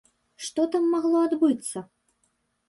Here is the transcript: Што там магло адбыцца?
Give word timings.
Што 0.45 0.65
там 0.75 0.87
магло 0.95 1.21
адбыцца? 1.27 1.85